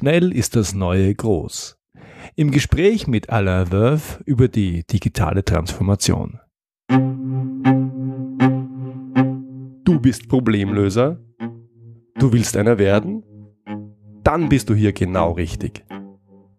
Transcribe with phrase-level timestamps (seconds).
[0.00, 1.76] Schnell ist das Neue groß.
[2.34, 6.40] Im Gespräch mit Alain Verve über die digitale Transformation.
[9.84, 11.20] Du bist Problemlöser?
[12.14, 13.24] Du willst einer werden?
[14.24, 15.84] Dann bist du hier genau richtig.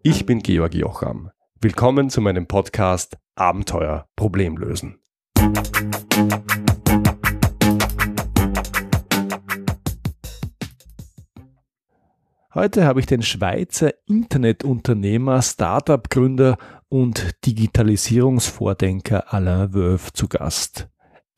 [0.04, 1.32] Ich bin Georg Jocham.
[1.60, 5.00] Willkommen zu meinem Podcast Abenteuer Problemlösen.
[12.54, 16.58] Heute habe ich den Schweizer Internetunternehmer, Startup-Gründer
[16.90, 20.88] und Digitalisierungsvordenker Alain Wölf zu Gast.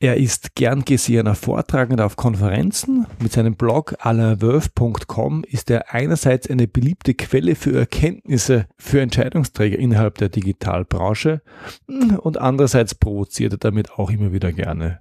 [0.01, 3.07] Er ist gern gesehener Vortragender auf Konferenzen.
[3.21, 10.17] Mit seinem Blog alainwölf.com ist er einerseits eine beliebte Quelle für Erkenntnisse für Entscheidungsträger innerhalb
[10.17, 11.41] der Digitalbranche
[11.87, 14.99] und andererseits provoziert er damit auch immer wieder gerne.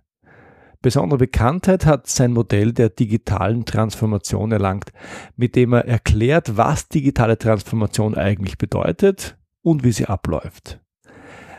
[0.85, 4.93] Besondere Bekanntheit hat sein Modell der digitalen Transformation erlangt,
[5.35, 10.81] mit dem er erklärt, was digitale Transformation eigentlich bedeutet und wie sie abläuft.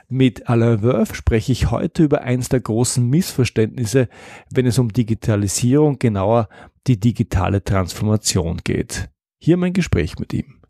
[0.10, 4.10] Mit Alain Wörf spreche ich heute über eins der großen Missverständnisse,
[4.52, 6.48] wenn es um Digitalisierung, genauer
[6.86, 9.10] die digitale Transformation geht.
[9.40, 10.62] Hier mein Gespräch mit ihm.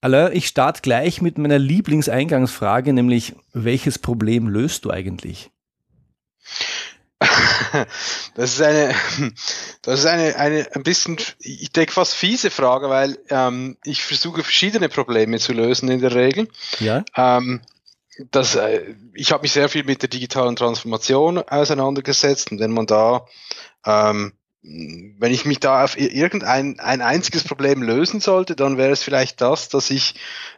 [0.00, 5.50] Alain, ich starte gleich mit meiner Lieblingseingangsfrage, nämlich welches Problem löst du eigentlich?
[8.34, 8.94] Das ist eine,
[9.82, 14.42] das ist eine, eine ein bisschen, ich denke fast fiese Frage, weil ähm, ich versuche
[14.42, 16.48] verschiedene Probleme zu lösen in der Regel.
[16.78, 17.04] Ja.
[17.16, 17.60] Ähm,
[18.30, 22.86] das, äh, ich habe mich sehr viel mit der digitalen Transformation auseinandergesetzt und wenn man
[22.86, 23.26] da
[23.84, 29.02] ähm, wenn ich mich da auf irgendein ein einziges Problem lösen sollte, dann wäre es
[29.02, 30.16] vielleicht das, dass ich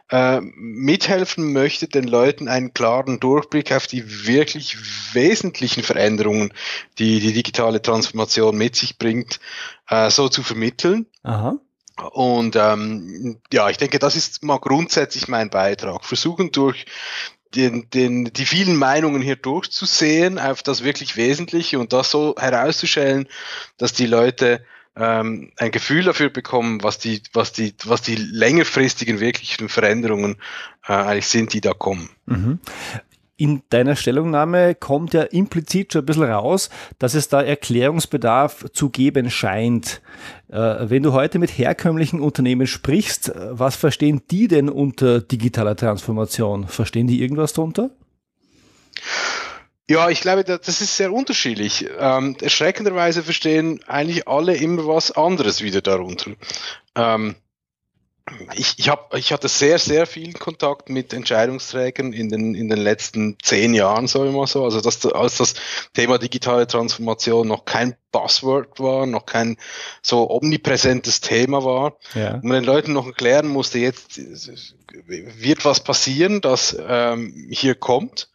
[0.09, 4.77] äh, mithelfen möchte, den Leuten einen klaren Durchblick auf die wirklich
[5.13, 6.51] wesentlichen Veränderungen,
[6.97, 9.39] die die digitale Transformation mit sich bringt,
[9.87, 11.05] äh, so zu vermitteln.
[11.21, 11.59] Aha.
[12.11, 16.05] Und ähm, ja, ich denke, das ist mal grundsätzlich mein Beitrag.
[16.05, 16.85] Versuchen durch
[17.55, 23.27] den, den, die vielen Meinungen hier durchzusehen auf das wirklich Wesentliche und das so herauszustellen,
[23.77, 24.63] dass die Leute
[24.95, 30.37] ähm, ein Gefühl dafür bekommen, was die, was die, was die längerfristigen wirklichen Veränderungen
[30.87, 32.09] äh, eigentlich sind, die da kommen.
[32.25, 32.59] Mhm
[33.41, 36.69] in deiner Stellungnahme kommt ja implizit schon ein bisschen raus,
[36.99, 40.01] dass es da Erklärungsbedarf zu geben scheint.
[40.49, 45.75] Äh, wenn du heute mit herkömmlichen Unternehmen sprichst, äh, was verstehen die denn unter digitaler
[45.75, 46.67] Transformation?
[46.67, 47.89] Verstehen die irgendwas darunter?
[49.89, 51.87] Ja, ich glaube, das ist sehr unterschiedlich.
[51.97, 56.31] Ähm, erschreckenderweise verstehen eigentlich alle immer was anderes wieder darunter.
[56.95, 57.35] Ähm,
[58.53, 62.79] ich, ich, hab, ich hatte sehr, sehr viel Kontakt mit Entscheidungsträgern in den, in den
[62.79, 64.63] letzten zehn Jahren, ich mal so.
[64.63, 65.55] Also dass, als das
[65.93, 69.57] Thema digitale Transformation noch kein Buzzword war, noch kein
[70.01, 71.97] so omnipräsentes Thema war.
[72.13, 72.35] Ja.
[72.35, 74.19] Und man den Leuten noch erklären musste, jetzt
[75.07, 78.29] wird was passieren, das ähm, hier kommt.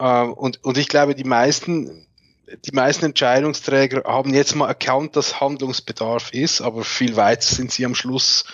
[0.00, 2.06] Ähm, und, und ich glaube, die meisten
[2.64, 7.84] die meisten Entscheidungsträger haben jetzt mal erkannt, dass Handlungsbedarf ist, aber viel weiter sind sie
[7.84, 8.44] am Schluss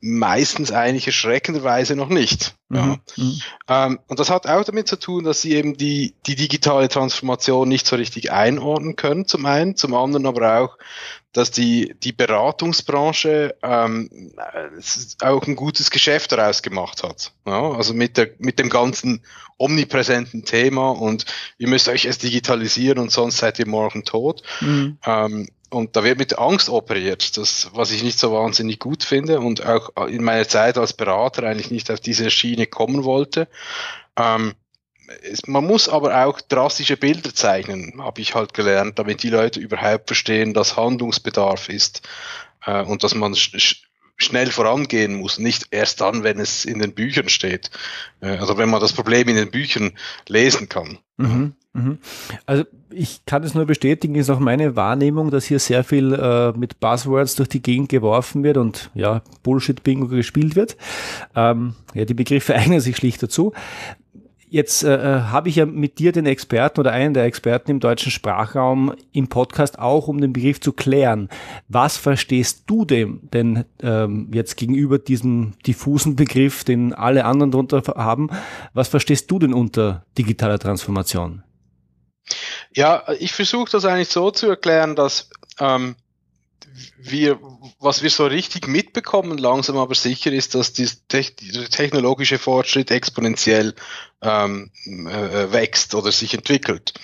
[0.00, 2.54] meistens eigentlich erschreckenderweise noch nicht.
[2.68, 2.76] Mhm.
[2.76, 2.96] Ja.
[3.16, 3.40] Mhm.
[3.68, 7.68] Ähm, und das hat auch damit zu tun, dass sie eben die, die digitale Transformation
[7.68, 10.78] nicht so richtig einordnen können, zum einen, zum anderen aber auch,
[11.32, 14.32] dass die, die Beratungsbranche ähm,
[15.22, 17.32] auch ein gutes Geschäft daraus gemacht hat.
[17.46, 19.22] Ja, also mit, der, mit dem ganzen
[19.56, 21.26] omnipräsenten Thema und
[21.58, 24.42] ihr müsst euch erst digitalisieren und sonst seid ihr morgen tot.
[24.60, 24.98] Mhm.
[25.06, 29.38] Ähm, und da wird mit Angst operiert, das, was ich nicht so wahnsinnig gut finde
[29.38, 33.46] und auch in meiner Zeit als Berater eigentlich nicht auf diese Schiene kommen wollte.
[34.16, 34.54] Ähm,
[35.22, 39.60] es, man muss aber auch drastische Bilder zeichnen, habe ich halt gelernt, damit die Leute
[39.60, 42.02] überhaupt verstehen, dass Handlungsbedarf ist
[42.64, 43.82] äh, und dass man sch
[44.22, 47.70] schnell vorangehen muss, nicht erst dann, wenn es in den Büchern steht.
[48.20, 49.92] Äh, also wenn man das Problem in den Büchern
[50.28, 50.98] lesen kann.
[51.16, 51.98] Mhm, mhm.
[52.44, 56.52] Also ich kann es nur bestätigen, ist auch meine Wahrnehmung, dass hier sehr viel äh,
[56.52, 60.76] mit Buzzwords durch die Gegend geworfen wird und ja, Bullshit-Bingo gespielt wird.
[61.34, 63.54] Ähm, ja, die Begriffe eignen sich schlicht dazu.
[64.52, 67.78] Jetzt äh, äh, habe ich ja mit dir den Experten oder einen der Experten im
[67.78, 71.28] deutschen Sprachraum im Podcast auch, um den Begriff zu klären.
[71.68, 77.80] Was verstehst du dem denn ähm, jetzt gegenüber diesem diffusen Begriff, den alle anderen darunter
[77.94, 78.28] haben?
[78.74, 81.44] Was verstehst du denn unter digitaler Transformation?
[82.74, 85.30] Ja, ich versuche das eigentlich so zu erklären, dass
[85.60, 85.94] ähm,
[86.98, 87.38] wir,
[87.78, 91.24] was wir so richtig mitbekommen, langsam aber sicher, ist, dass der
[91.70, 93.74] technologische Fortschritt exponentiell
[94.22, 96.94] ähm, äh, wächst oder sich entwickelt.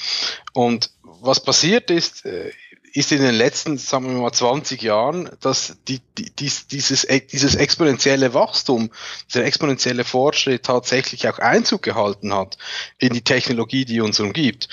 [0.53, 2.51] Und was passiert ist, äh,
[2.97, 7.55] ist in den letzten, sagen wir mal, 20 Jahren, dass die, die, dies, dieses, dieses
[7.55, 8.91] exponentielle Wachstum,
[9.29, 12.57] dieser exponentielle Fortschritt tatsächlich auch Einzug gehalten hat
[12.99, 14.69] in die Technologie, die uns umgibt.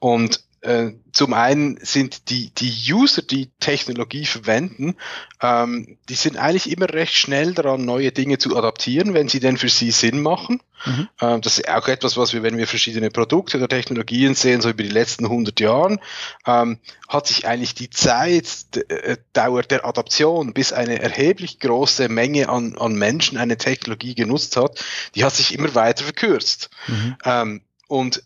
[0.00, 4.94] Und äh, zum einen sind die, die User, die Technologie verwenden,
[5.40, 9.56] ähm, die sind eigentlich immer recht schnell daran, neue Dinge zu adaptieren, wenn sie denn
[9.56, 10.62] für sie Sinn machen.
[10.86, 11.08] Mhm.
[11.20, 14.70] Ähm, das ist auch etwas, was wir, wenn wir verschiedene Produkte oder Technologien sehen, so
[14.70, 15.98] über die letzten 100 Jahren,
[16.46, 16.78] ähm,
[17.08, 18.46] hat sich eigentlich die Zeit,
[18.88, 24.56] äh, Dauer der Adaption, bis eine erheblich große Menge an, an Menschen eine Technologie genutzt
[24.56, 24.82] hat,
[25.16, 26.70] die hat sich immer weiter verkürzt.
[26.86, 27.16] Mhm.
[27.24, 28.22] Ähm, und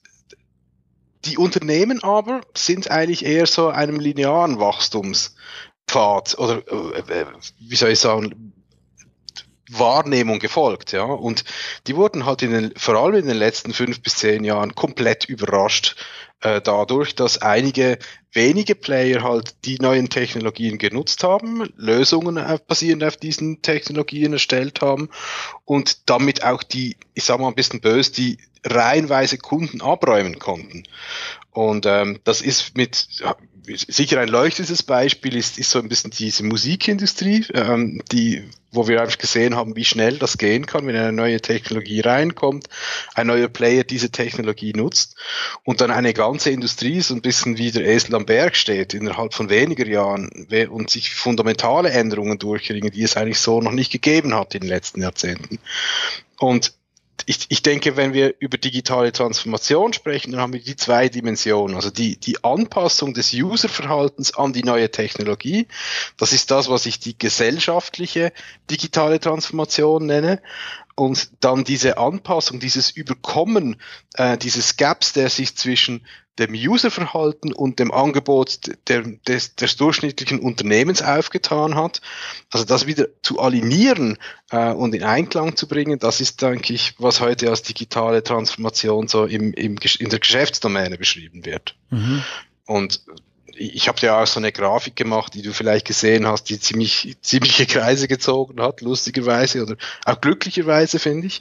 [1.26, 7.26] die Unternehmen aber sind eigentlich eher so einem linearen Wachstumspfad oder äh, äh,
[7.58, 8.45] wie soll ich sagen,
[9.70, 11.04] Wahrnehmung gefolgt, ja.
[11.04, 11.44] Und
[11.86, 15.24] die wurden halt in den, vor allem in den letzten fünf bis zehn Jahren komplett
[15.24, 15.96] überrascht
[16.40, 17.98] äh, dadurch, dass einige
[18.32, 24.82] wenige Player halt die neuen Technologien genutzt haben, Lösungen auf, basierend auf diesen Technologien erstellt
[24.82, 25.08] haben
[25.64, 30.84] und damit auch die, ich sag mal ein bisschen böse, die reihenweise Kunden abräumen konnten.
[31.50, 33.08] Und ähm, das ist mit
[33.74, 39.00] sicher ein leuchtendes Beispiel ist, ist so ein bisschen diese Musikindustrie, ähm, die, wo wir
[39.00, 42.68] einfach gesehen haben, wie schnell das gehen kann, wenn eine neue Technologie reinkommt,
[43.14, 45.16] ein neuer Player diese Technologie nutzt
[45.64, 49.34] und dann eine ganze Industrie so ein bisschen wie der Esel am Berg steht, innerhalb
[49.34, 50.30] von weniger Jahren
[50.70, 54.68] und sich fundamentale Änderungen durchringen, die es eigentlich so noch nicht gegeben hat in den
[54.68, 55.58] letzten Jahrzehnten.
[56.38, 56.72] Und
[57.24, 61.74] ich, ich denke, wenn wir über digitale Transformation sprechen, dann haben wir die zwei Dimensionen.
[61.74, 65.66] Also die, die Anpassung des Userverhaltens an die neue Technologie.
[66.18, 68.32] Das ist das, was ich die gesellschaftliche
[68.70, 70.42] digitale Transformation nenne
[70.94, 73.80] und dann diese Anpassung, dieses Überkommen
[74.14, 76.06] äh, dieses Gaps, der sich zwischen
[76.38, 82.00] dem Userverhalten und dem Angebot der, des, des durchschnittlichen Unternehmens aufgetan hat.
[82.52, 84.18] Also das wieder zu alignieren
[84.50, 89.08] äh, und in Einklang zu bringen, das ist, denke ich, was heute als digitale Transformation
[89.08, 91.74] so im, im, in der Geschäftsdomäne beschrieben wird.
[91.90, 92.22] Mhm.
[92.66, 93.00] Und
[93.58, 97.16] ich habe ja auch so eine Grafik gemacht, die du vielleicht gesehen hast, die ziemlich
[97.22, 101.40] ziemliche Kreise gezogen hat, lustigerweise oder auch glücklicherweise finde ich,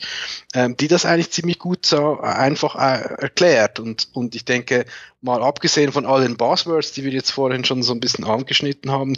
[0.53, 3.79] ähm, die das eigentlich ziemlich gut so einfach äh, erklärt.
[3.79, 4.85] Und und ich denke
[5.21, 9.17] mal abgesehen von allen Buzzwords, die wir jetzt vorhin schon so ein bisschen angeschnitten haben,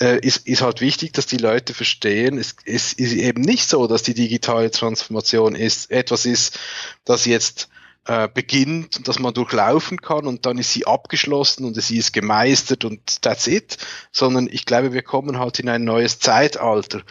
[0.00, 3.86] äh, ist ist halt wichtig, dass die Leute verstehen, es, es ist eben nicht so,
[3.86, 6.58] dass die digitale Transformation ist etwas ist,
[7.04, 7.68] das jetzt
[8.08, 12.14] äh, beginnt und dass man durchlaufen kann und dann ist sie abgeschlossen und sie ist
[12.14, 13.76] gemeistert und that's it,
[14.12, 17.02] sondern ich glaube, wir kommen halt in ein neues Zeitalter.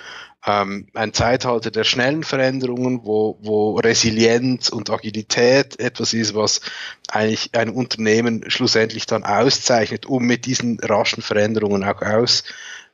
[0.44, 6.62] Ähm, ein Zeitalter der schnellen Veränderungen, wo, wo Resilienz und Agilität etwas ist, was
[7.10, 12.44] eigentlich ein Unternehmen schlussendlich dann auszeichnet, um mit diesen raschen Veränderungen auch aus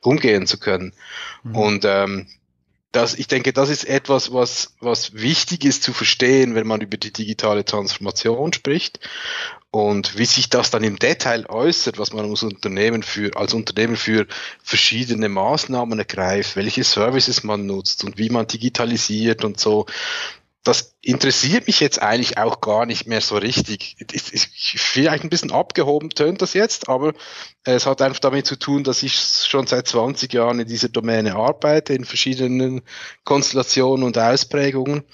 [0.02, 0.92] umgehen zu können.
[1.42, 1.56] Mhm.
[1.56, 2.26] Und ähm,
[2.94, 6.96] das, ich denke, das ist etwas, was, was wichtig ist zu verstehen, wenn man über
[6.96, 9.00] die digitale Transformation spricht.
[9.70, 13.96] Und wie sich das dann im Detail äußert, was man als Unternehmen für, als Unternehmen
[13.96, 14.28] für
[14.62, 19.86] verschiedene Maßnahmen ergreift, welche Services man nutzt und wie man digitalisiert und so
[20.64, 23.96] das interessiert mich jetzt eigentlich auch gar nicht mehr so richtig.
[24.16, 27.12] Vielleicht ein bisschen abgehoben tönt das jetzt, aber
[27.64, 31.36] es hat einfach damit zu tun, dass ich schon seit 20 Jahren in dieser Domäne
[31.36, 32.80] arbeite, in verschiedenen
[33.24, 35.04] Konstellationen und Ausprägungen.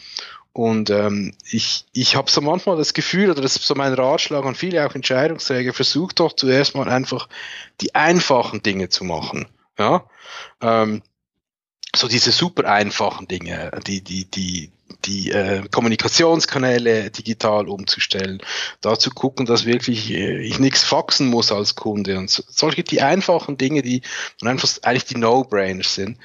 [0.53, 4.45] Und ähm, ich, ich habe so manchmal das Gefühl, oder das ist so mein Ratschlag
[4.45, 7.29] an viele auch Entscheidungsträger, versucht doch zuerst mal einfach
[7.81, 9.47] die einfachen Dinge zu machen.
[9.79, 10.05] Ja,
[10.61, 11.03] ähm,
[11.95, 14.71] so diese super einfachen Dinge, die, die, die,
[15.05, 18.41] die äh, Kommunikationskanäle digital umzustellen,
[18.81, 23.01] dazu gucken, dass wirklich äh, ich nichts faxen muss als Kunde und so, solche die
[23.01, 24.03] einfachen Dinge, die
[24.43, 26.19] einfach eigentlich die No-Brainers sind.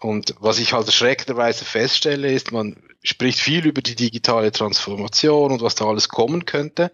[0.00, 2.76] Und was ich halt erschreckenderweise feststelle, ist, man
[3.08, 6.90] spricht viel über die digitale Transformation und was da alles kommen könnte,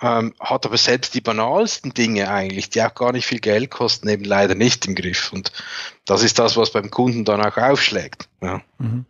[0.00, 4.08] ähm, hat aber selbst die banalsten Dinge eigentlich, die auch gar nicht viel Geld kosten,
[4.08, 5.32] eben leider nicht im Griff.
[5.32, 5.50] Und
[6.04, 8.28] das ist das, was beim Kunden dann auch aufschlägt.
[8.40, 8.60] Ja.
[8.78, 9.06] Mhm.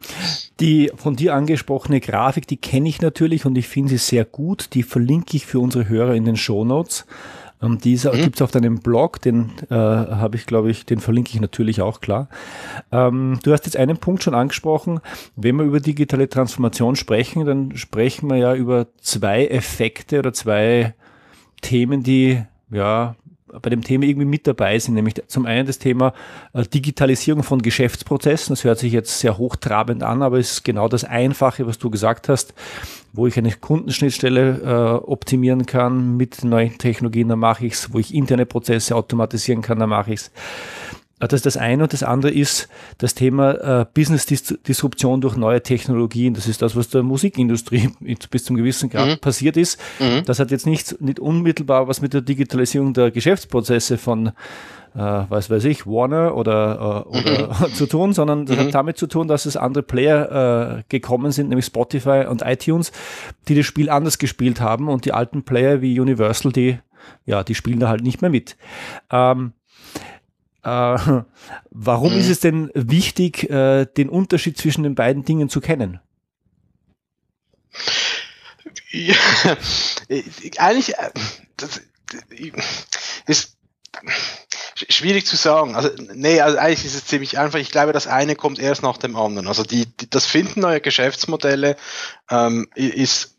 [0.60, 4.70] Die von dir angesprochene Grafik, die kenne ich natürlich und ich finde sie sehr gut.
[4.72, 7.04] Die verlinke ich für unsere Hörer in den Show Notes.
[7.62, 8.22] Ähm, dieser mhm.
[8.22, 11.80] gibt es auf deinem Blog, den äh, habe ich, glaube ich, den verlinke ich natürlich
[11.82, 12.28] auch klar.
[12.92, 15.00] Ähm, du hast jetzt einen Punkt schon angesprochen.
[15.36, 20.94] Wenn wir über digitale Transformation sprechen, dann sprechen wir ja über zwei Effekte oder zwei
[21.60, 23.16] Themen, die ja
[23.62, 26.12] bei dem Thema irgendwie mit dabei sind, nämlich zum einen das Thema
[26.52, 28.54] äh, Digitalisierung von Geschäftsprozessen.
[28.54, 32.28] Das hört sich jetzt sehr hochtrabend an, aber ist genau das Einfache, was du gesagt
[32.28, 32.54] hast,
[33.12, 34.60] wo ich eine Kundenschnittstelle
[35.04, 39.62] äh, optimieren kann mit neuen Technologien, dann mache ich es, wo ich interne Prozesse automatisieren
[39.62, 40.30] kann, dann mache ich es.
[41.20, 46.34] Das ist das eine und das andere ist das Thema äh, Business-Disruption durch neue Technologien.
[46.34, 47.90] Das ist das, was der Musikindustrie
[48.30, 49.18] bis zum gewissen Grad mhm.
[49.18, 49.80] passiert ist.
[49.98, 50.24] Mhm.
[50.24, 54.32] Das hat jetzt nicht, nicht unmittelbar was mit der Digitalisierung der Geschäftsprozesse von
[54.94, 57.72] äh, was weiß ich, Warner oder, äh, oder mhm.
[57.74, 58.72] zu tun, sondern das hat mhm.
[58.72, 62.92] damit zu tun, dass es andere Player äh, gekommen sind, nämlich Spotify und iTunes,
[63.48, 66.78] die das Spiel anders gespielt haben und die alten Player wie Universal, die
[67.26, 68.56] ja, die spielen da halt nicht mehr mit.
[69.10, 69.52] Ähm,
[70.62, 70.68] äh,
[71.70, 72.20] warum mhm.
[72.20, 76.00] ist es denn wichtig, äh, den Unterschied zwischen den beiden Dingen zu kennen?
[78.90, 79.16] Ja,
[80.58, 81.10] eigentlich, äh,
[81.56, 81.80] das
[83.26, 83.56] ist
[84.88, 85.74] schwierig zu sagen.
[85.74, 87.58] Also, nee, also eigentlich ist es ziemlich einfach.
[87.58, 89.48] Ich glaube, das eine kommt erst nach dem anderen.
[89.48, 91.76] Also, die, die das Finden neuer Geschäftsmodelle
[92.30, 93.36] ähm, ist,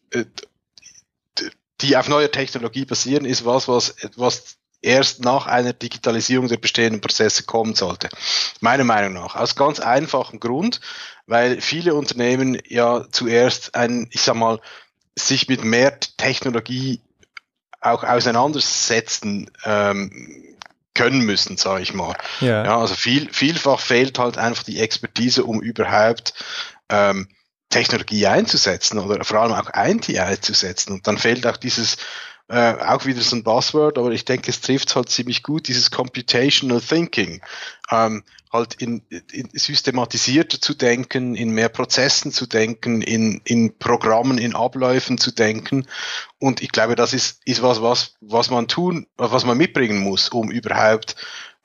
[1.82, 7.02] die auf neuer Technologie basieren, ist was, was, was erst nach einer Digitalisierung der bestehenden
[7.02, 8.10] Prozesse kommen sollte.
[8.62, 9.36] Meiner Meinung nach.
[9.36, 10.80] Aus ganz einfachem Grund,
[11.28, 14.60] weil viele Unternehmen ja zuerst ein, ich sag mal,
[15.18, 17.02] sich mit mehr Technologie
[17.82, 20.58] auch auseinandersetzen ähm,
[20.94, 22.16] können müssen, sage ich mal.
[22.42, 22.66] Ja.
[22.66, 22.78] ja.
[22.78, 26.34] also viel, vielfach fehlt halt einfach die Expertise, um überhaupt
[26.90, 27.28] ähm,
[27.70, 30.94] Technologie einzusetzen oder vor allem auch IT einzusetzen.
[30.94, 31.98] Und dann fehlt auch dieses
[32.50, 35.92] äh, auch wieder so ein Buzzword, aber ich denke, es trifft halt ziemlich gut, dieses
[35.92, 37.42] Computational Thinking.
[37.92, 44.40] Ähm, halt in, in systematisiert zu denken, in mehr Prozessen zu denken, in, in Programmen,
[44.40, 45.86] in Abläufen zu denken.
[46.40, 50.30] Und ich glaube, das ist, ist was, was, was man tun, was man mitbringen muss,
[50.30, 51.16] um überhaupt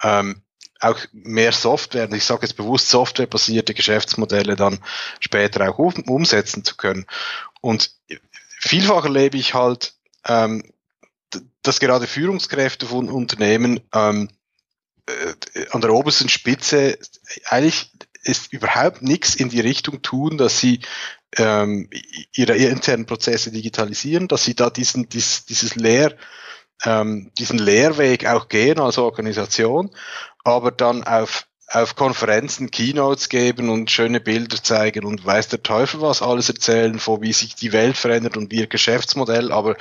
[0.02, 0.42] ähm,
[0.80, 4.80] auch mehr Software, ich sage jetzt bewusst softwarebasierte Geschäftsmodelle dann
[5.20, 7.06] später auch um, umsetzen zu können.
[7.62, 7.92] Und
[8.60, 9.94] vielfach erlebe ich halt
[10.26, 10.62] ähm,
[11.62, 14.28] dass gerade Führungskräfte von Unternehmen ähm,
[15.06, 16.98] äh, an der obersten Spitze
[17.46, 20.80] eigentlich ist überhaupt nichts in die Richtung tun, dass sie
[21.36, 21.90] ähm,
[22.32, 26.16] ihre internen Prozesse digitalisieren, dass sie da diesen, dies, dieses Lehr,
[26.84, 29.90] ähm, diesen Lehrweg auch gehen als Organisation,
[30.42, 36.00] aber dann auf auf Konferenzen Keynotes geben und schöne Bilder zeigen und weiß der Teufel
[36.00, 39.50] was alles erzählen, vor wie sich die Welt verändert und ihr Geschäftsmodell.
[39.50, 39.76] Aber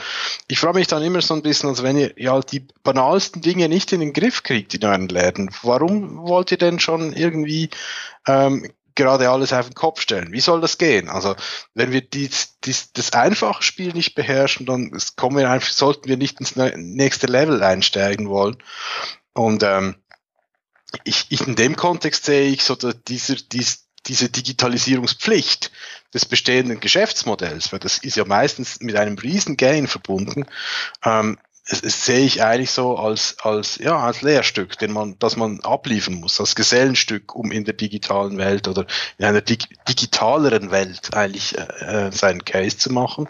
[0.48, 3.70] ich frage mich dann immer so ein bisschen, als wenn ihr ja die banalsten Dinge
[3.70, 5.50] nicht in den Griff kriegt in euren Läden.
[5.62, 7.70] Warum wollt ihr denn schon irgendwie
[8.28, 10.32] ähm, gerade alles auf den Kopf stellen?
[10.32, 11.10] Wie soll das gehen?
[11.10, 11.36] Also
[11.74, 16.18] wenn wir dies, dies, das einfache Spiel nicht beherrschen, dann kommen wir einfach, sollten wir
[16.18, 18.58] nicht ins nächste Level einsteigen wollen.
[19.34, 19.96] Und ähm,
[21.04, 25.72] ich, ich in dem Kontext sehe ich so dieser, dies, diese Digitalisierungspflicht
[26.14, 30.46] des bestehenden Geschäftsmodells, weil das ist ja meistens mit einem riesen Gain verbunden,
[31.04, 35.38] ähm, es, es sehe ich eigentlich so als, als, ja, als Lehrstück, den man, das
[35.38, 38.86] man abliefern muss, als Gesellenstück, um in der digitalen Welt oder
[39.18, 43.30] in einer dig digitaleren Welt eigentlich äh, äh seinen Case zu machen.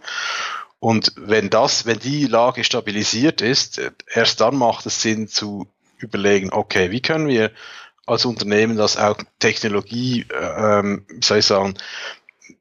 [0.80, 5.68] Und wenn das, wenn die Lage stabilisiert ist, erst dann macht es Sinn zu
[6.04, 7.52] überlegen, okay, wie können wir
[8.06, 11.76] als Unternehmen das auch Technologie, ähm, soll ich sagen,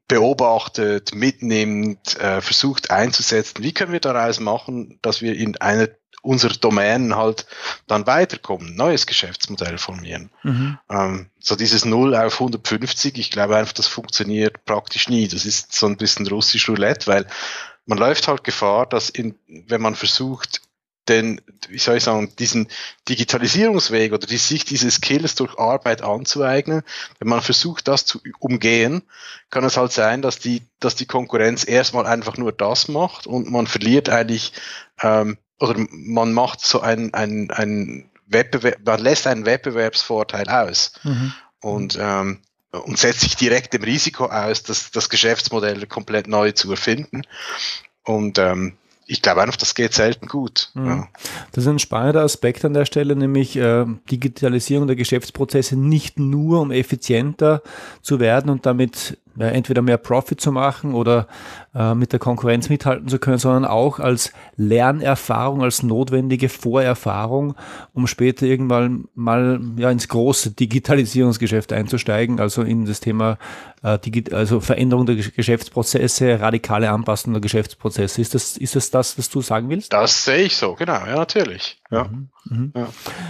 [0.07, 3.63] beobachtet, mitnimmt, äh, versucht einzusetzen.
[3.63, 5.89] Wie können wir daraus machen, dass wir in einer
[6.21, 7.45] unserer Domänen halt
[7.85, 10.29] dann weiterkommen, neues Geschäftsmodell formieren.
[10.43, 10.79] Mhm.
[10.89, 15.27] Ähm, so dieses 0 auf 150, ich glaube einfach, das funktioniert praktisch nie.
[15.27, 17.27] Das ist so ein bisschen russisch Roulette, weil
[17.85, 20.61] man läuft halt Gefahr, dass in, wenn man versucht,
[21.07, 22.67] denn, wie soll ich sagen, diesen
[23.09, 26.83] Digitalisierungsweg oder die, sich diese Skills durch Arbeit anzueignen,
[27.19, 29.03] wenn man versucht, das zu umgehen,
[29.49, 33.51] kann es halt sein, dass die, dass die Konkurrenz erstmal einfach nur das macht und
[33.51, 34.53] man verliert eigentlich,
[35.01, 40.93] ähm, oder man macht so ein, ein, ein Wettbewerb, man lässt einen Wettbewerbsvorteil aus.
[41.03, 41.33] Mhm.
[41.61, 42.39] Und, ähm,
[42.71, 47.21] und setzt sich direkt dem Risiko aus, das, das Geschäftsmodell komplett neu zu erfinden.
[48.03, 50.69] Und ähm, ich glaube einfach, das geht selten gut.
[50.73, 50.85] Mhm.
[50.85, 51.07] Ja.
[51.51, 56.61] Das ist ein spannender Aspekt an der Stelle, nämlich äh, Digitalisierung der Geschäftsprozesse nicht nur,
[56.61, 57.61] um effizienter
[58.01, 61.27] zu werden und damit entweder mehr Profit zu machen oder
[61.73, 67.55] äh, mit der Konkurrenz mithalten zu können, sondern auch als Lernerfahrung, als notwendige Vorerfahrung,
[67.93, 73.37] um später irgendwann mal ja, ins große Digitalisierungsgeschäft einzusteigen, also in das Thema
[73.83, 73.97] äh,
[74.31, 78.21] also Veränderung der Geschäftsprozesse, radikale Anpassung der Geschäftsprozesse.
[78.21, 79.93] Ist das, ist das das, was du sagen willst?
[79.93, 81.81] Das sehe ich so, genau, ja, natürlich.
[81.91, 82.05] Ja.
[82.05, 82.29] Mhm.
[82.45, 82.73] Mhm.
[82.75, 82.87] ja.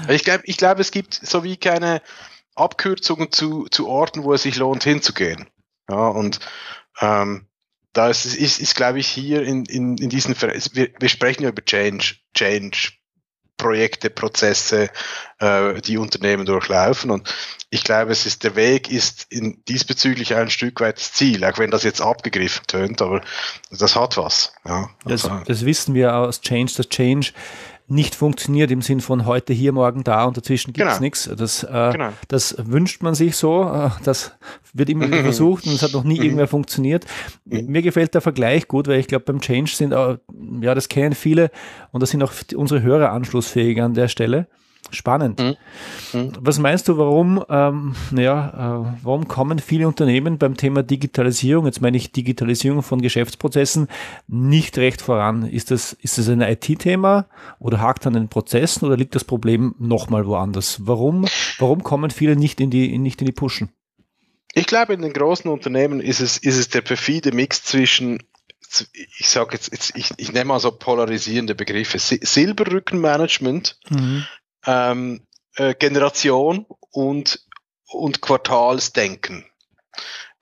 [0.10, 2.02] Ich glaube, ich glaube, es gibt so wie keine
[2.56, 5.48] Abkürzungen zu, zu Orten, wo es sich lohnt, hinzugehen.
[5.90, 6.40] Ja, und
[7.02, 7.48] ähm,
[7.94, 11.50] da ist, ist, ist glaube ich, hier in, in, in diesen, wir, wir sprechen ja
[11.50, 12.94] über Change, Change,
[13.58, 14.90] Projekte, Prozesse,
[15.40, 17.12] äh, die Unternehmen durchlaufen.
[17.12, 17.34] Und
[17.70, 21.58] ich glaube, es ist der Weg ist in, diesbezüglich ein Stück weit das Ziel, auch
[21.60, 23.22] wenn das jetzt abgegriffen tönt, aber
[23.70, 24.54] das hat was.
[24.66, 25.30] Ja, also.
[25.30, 27.32] das, das wissen wir aus Change, das Change
[27.94, 31.04] nicht funktioniert im Sinn von heute hier, morgen da und dazwischen gibt es genau.
[31.04, 31.30] nichts.
[31.38, 32.10] Das, äh, genau.
[32.28, 33.64] das wünscht man sich so.
[33.64, 34.34] Äh, das
[34.74, 37.06] wird immer wieder versucht und es hat noch nie irgendwer funktioniert.
[37.46, 37.68] Mhm.
[37.68, 40.18] Mir gefällt der Vergleich gut, weil ich glaube, beim Change sind, auch,
[40.62, 41.52] ja, das kennen viele
[41.92, 44.48] und da sind auch unsere Hörer anschlussfähig an der Stelle.
[44.92, 45.40] Spannend.
[45.40, 45.56] Mhm.
[46.14, 46.34] Mhm.
[46.40, 48.50] Was meinst du, warum, ähm, naja,
[48.84, 53.88] äh, warum kommen viele Unternehmen beim Thema Digitalisierung, jetzt meine ich Digitalisierung von Geschäftsprozessen,
[54.28, 55.48] nicht recht voran?
[55.48, 57.28] Ist das, ist das ein IT-Thema
[57.60, 60.78] oder hakt an den Prozessen oder liegt das Problem nochmal woanders?
[60.82, 61.26] Warum,
[61.60, 63.70] warum kommen viele nicht in die, nicht in die Pushen?
[64.54, 68.20] Ich glaube, in den großen Unternehmen ist es, ist es der perfide Mix zwischen
[69.20, 74.26] ich sage jetzt, jetzt ich, ich nehme mal so polarisierende Begriffe, Silberrückenmanagement mhm
[74.66, 77.46] ähm, äh, Generation und,
[77.88, 79.46] und Quartalsdenken.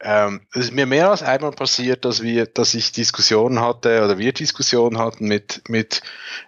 [0.03, 4.17] Ähm, es ist mir mehr als einmal passiert, dass wir, dass ich Diskussionen hatte oder
[4.17, 6.01] wir Diskussionen hatten mit, mit,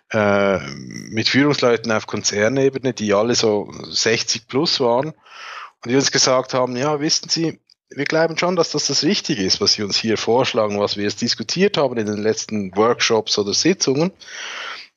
[0.09, 6.55] äh, mit Führungsleuten auf Konzernebene, die alle so 60 plus waren und die uns gesagt
[6.55, 9.97] haben, ja, wissen Sie, wir glauben schon, dass das das Richtige ist, was Sie uns
[9.97, 14.11] hier vorschlagen, was wir jetzt diskutiert haben in den letzten Workshops oder Sitzungen.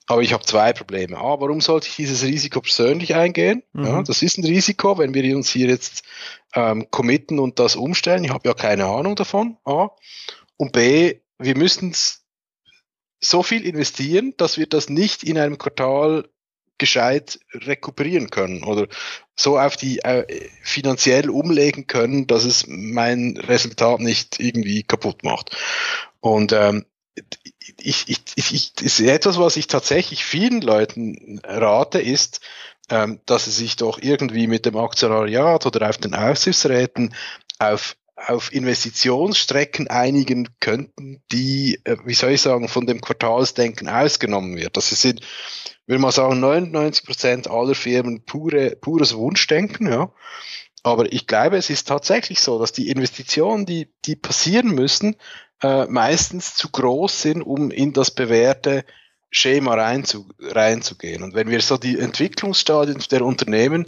[0.06, 1.18] Aber ich habe zwei Probleme.
[1.18, 3.62] A, warum sollte ich dieses Risiko persönlich eingehen?
[3.72, 3.84] Mhm.
[3.84, 6.04] Ja, das ist ein Risiko, wenn wir uns hier jetzt
[6.54, 8.24] ähm, committen und das umstellen.
[8.24, 9.56] Ich habe ja keine Ahnung davon.
[9.64, 9.88] A.
[10.56, 11.94] Und B, wir müssen
[13.20, 16.28] so viel investieren, dass wir das nicht in einem Quartal
[16.78, 18.86] gescheit rekuperieren können oder
[19.34, 25.56] so auf die äh, finanziell umlegen können, dass es mein Resultat nicht irgendwie kaputt macht.
[26.20, 26.84] Und ähm,
[27.78, 32.40] ich, ich, ich, ich, ist etwas, was ich tatsächlich vielen Leuten rate, ist,
[32.90, 37.14] ähm, dass sie sich doch irgendwie mit dem Aktionariat oder auf den Aufsichtsräten
[37.58, 44.56] auf auf Investitionsstrecken einigen könnten, die, äh, wie soll ich sagen, von dem Quartalsdenken ausgenommen
[44.56, 44.76] wird.
[44.76, 45.20] Das sind,
[45.86, 50.10] würde man sagen, 99 Prozent aller Firmen pure, pures Wunschdenken, ja.
[50.82, 55.16] Aber ich glaube, es ist tatsächlich so, dass die Investitionen, die, die passieren müssen,
[55.62, 58.84] äh, meistens zu groß sind, um in das bewährte
[59.30, 61.22] Schema reinzu, reinzugehen.
[61.22, 63.86] Und wenn wir so die Entwicklungsstadien der Unternehmen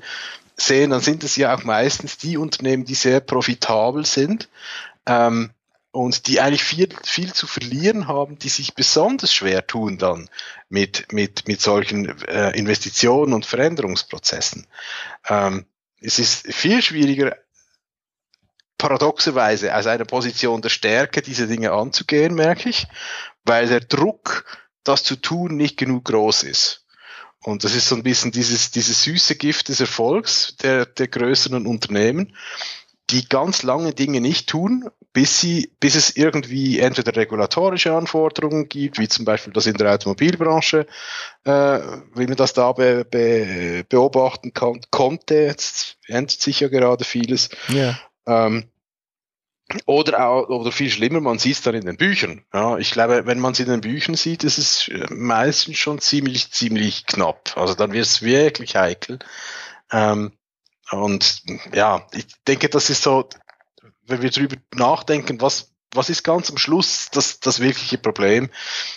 [0.57, 4.49] sehen, dann sind es ja auch meistens die Unternehmen, die sehr profitabel sind
[5.07, 5.51] ähm,
[5.91, 10.29] und die eigentlich viel, viel zu verlieren haben, die sich besonders schwer tun dann
[10.69, 14.67] mit, mit, mit solchen äh, Investitionen und Veränderungsprozessen.
[15.29, 15.65] Ähm,
[16.01, 17.37] es ist viel schwieriger,
[18.79, 22.87] paradoxerweise aus einer Position der Stärke diese Dinge anzugehen, merke ich,
[23.45, 24.45] weil der Druck,
[24.85, 26.87] das zu tun, nicht genug groß ist.
[27.43, 31.67] Und das ist so ein bisschen dieses, dieses süße Gift des Erfolgs der, der größeren
[31.67, 32.35] Unternehmen,
[33.11, 38.99] die ganz lange Dinge nicht tun, bis sie, bis es irgendwie entweder regulatorische Anforderungen gibt,
[38.99, 40.87] wie zum Beispiel das in der Automobilbranche,
[41.45, 41.51] äh,
[42.15, 47.49] wie man das da be, be, beobachten kann, konnte, jetzt ändert sich ja gerade vieles.
[47.69, 47.99] Ja.
[48.29, 48.71] Ähm,
[49.85, 52.43] oder auch, oder viel schlimmer, man sieht es dann in den Büchern.
[52.55, 56.51] Ja, ich glaube, wenn man es in den Büchern sieht, ist es meistens schon ziemlich,
[56.53, 57.57] ziemlich knapp.
[57.57, 59.19] Also dann wird es wirklich heikel.
[59.93, 60.33] Ähm,
[60.91, 61.43] und
[61.75, 63.29] ja, ich denke, das ist so,
[64.07, 68.49] wenn wir drüber nachdenken, was, was ist ganz am Schluss das, das wirkliche Problem,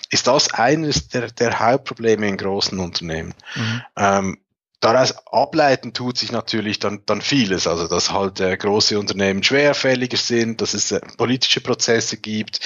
[0.09, 3.33] ist das eines der, der Hauptprobleme in großen Unternehmen.
[3.55, 3.81] Mhm.
[3.97, 4.40] Ähm,
[4.81, 7.67] daraus ableiten tut sich natürlich dann, dann vieles.
[7.67, 12.59] Also, dass halt äh, große Unternehmen schwerfälliger sind, dass es äh, politische Prozesse gibt,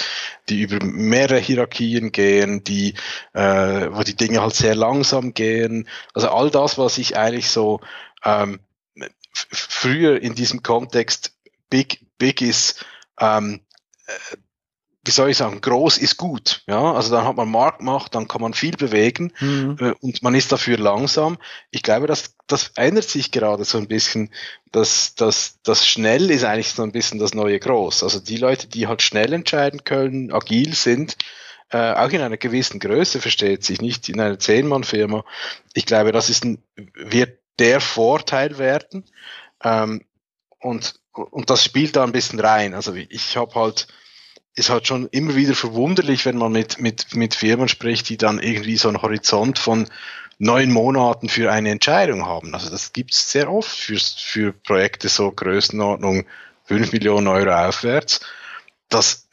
[0.48, 2.94] die über mehrere Hierarchien gehen, die,
[3.34, 5.88] äh, wo die Dinge halt sehr langsam gehen.
[6.14, 7.80] Also all das, was ich eigentlich so
[8.24, 8.60] ähm,
[9.32, 11.36] früher in diesem Kontext
[11.68, 12.84] Big, Big ist,
[13.20, 13.60] ähm,
[14.06, 14.36] äh,
[15.06, 16.62] wie soll ich sagen, groß ist gut.
[16.66, 19.76] Ja, also dann hat man Marktmacht, dann kann man viel bewegen mhm.
[19.80, 21.38] äh, und man ist dafür langsam.
[21.70, 24.30] Ich glaube, dass das ändert sich gerade so ein bisschen.
[24.72, 28.02] dass das, das schnell ist eigentlich so ein bisschen das neue Groß.
[28.02, 31.16] Also die Leute, die halt schnell entscheiden können, agil sind,
[31.70, 35.24] äh, auch in einer gewissen Größe versteht sich, nicht in einer Zehn-Mann-Firma.
[35.74, 36.62] Ich glaube, das ist ein,
[36.94, 39.04] wird der Vorteil werden.
[39.62, 40.02] Ähm,
[40.58, 42.74] und, und das spielt da ein bisschen rein.
[42.74, 43.88] Also ich habe halt
[44.56, 48.38] ist halt schon immer wieder verwunderlich, wenn man mit, mit, mit Firmen spricht, die dann
[48.38, 49.86] irgendwie so einen Horizont von
[50.38, 52.54] neun Monaten für eine Entscheidung haben.
[52.54, 56.26] Also das gibt es sehr oft für, für Projekte so Größenordnung
[56.64, 58.20] fünf Millionen Euro aufwärts,
[58.88, 59.28] dass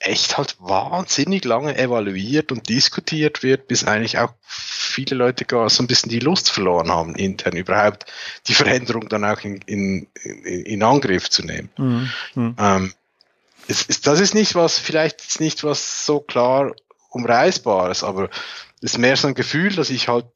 [0.00, 5.82] echt halt wahnsinnig lange evaluiert und diskutiert wird, bis eigentlich auch viele Leute gar so
[5.82, 8.06] ein bisschen die Lust verloren haben, intern überhaupt
[8.46, 11.68] die Veränderung dann auch in, in, in Angriff zu nehmen.
[11.76, 12.10] Mhm.
[12.34, 12.56] Mhm.
[12.58, 12.94] Ähm,
[13.68, 16.74] es, es, das ist nicht was, vielleicht nicht was so klar
[17.10, 18.30] umreißbares, aber
[18.82, 20.26] es ist mehr so ein Gefühl, dass ich halt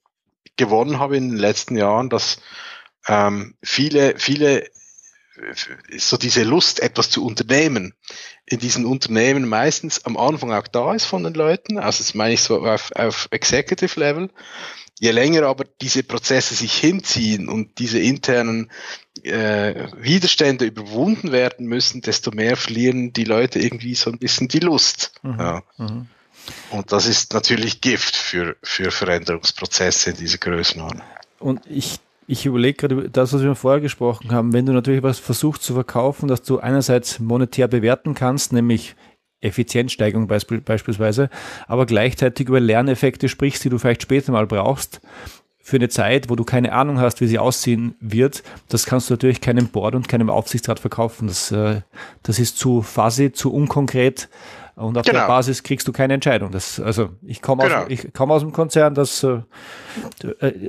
[0.57, 2.41] gewonnen habe in den letzten Jahren, dass
[3.07, 4.69] ähm, viele, viele
[5.99, 7.95] so diese Lust, etwas zu unternehmen,
[8.47, 11.79] in diesen Unternehmen meistens am Anfang auch da ist von den Leuten.
[11.79, 14.31] Also das meine ich so auf, auf Executive Level.
[15.01, 18.71] Je länger aber diese Prozesse sich hinziehen und diese internen
[19.25, 24.61] äh, Widerstände überwunden werden müssen, desto mehr verlieren die Leute irgendwie so ein bisschen die
[24.61, 25.13] Lust.
[25.23, 25.39] Mhm.
[25.39, 25.63] Ja.
[25.79, 26.07] Mhm.
[26.71, 31.07] Und das ist natürlich Gift für, für Veränderungsprozesse in dieser Größenordnung.
[31.39, 35.19] Und ich, ich überlege gerade das, was wir vorher gesprochen haben, wenn du natürlich was
[35.19, 38.97] versuchst zu verkaufen, dass du einerseits monetär bewerten kannst, nämlich
[39.41, 41.29] Effizienzsteigerung beispielsweise,
[41.67, 45.01] aber gleichzeitig über Lerneffekte sprichst, die du vielleicht später mal brauchst,
[45.65, 49.15] für eine Zeit, wo du keine Ahnung hast, wie sie aussehen wird, das kannst du
[49.15, 51.27] natürlich keinem Board und keinem Aufsichtsrat verkaufen.
[51.27, 51.81] Das, äh,
[52.23, 54.29] das ist zu fuzzy, zu unkonkret
[54.77, 55.21] und auf genau.
[55.21, 56.51] der Basis kriegst du keine Entscheidung.
[56.51, 57.83] Das, also ich komme genau.
[57.83, 59.43] aus, ich komme aus dem Konzern, das äh,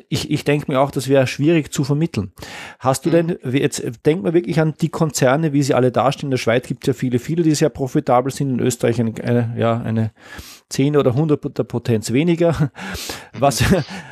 [0.10, 2.32] ich, ich denke mir auch, das wäre schwierig zu vermitteln.
[2.80, 3.38] Hast du mhm.
[3.42, 6.28] denn, jetzt denk mal wirklich an die Konzerne, wie sie alle dastehen.
[6.28, 8.50] In der Schweiz gibt es ja viele, viele, die sehr profitabel sind.
[8.50, 10.12] In Österreich eine, eine ja, eine
[10.70, 12.72] 10 oder 100 der Potenz weniger.
[13.38, 13.64] Was,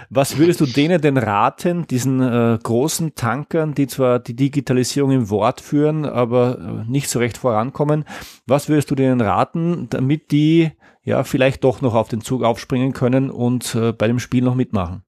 [0.10, 5.30] was würdest du denen denn raten, diesen äh, großen Tankern, die zwar die Digitalisierung im
[5.30, 8.04] Wort führen, aber äh, nicht so recht vorankommen?
[8.46, 10.72] Was würdest du denen raten, damit die
[11.04, 14.56] ja vielleicht doch noch auf den Zug aufspringen können und äh, bei dem Spiel noch
[14.56, 15.04] mitmachen?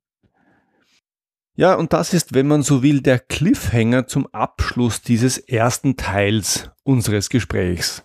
[1.57, 6.71] Ja, und das ist, wenn man so will, der Cliffhanger zum Abschluss dieses ersten Teils
[6.83, 8.03] unseres Gesprächs.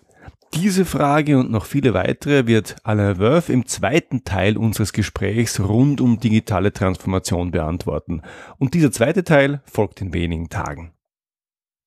[0.53, 6.01] Diese Frage und noch viele weitere wird Alain Worth im zweiten Teil unseres Gesprächs rund
[6.01, 8.21] um digitale Transformation beantworten.
[8.57, 10.91] Und dieser zweite Teil folgt in wenigen Tagen.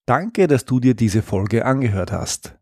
[0.07, 2.57] Danke, dass du dir diese Folge angehört hast.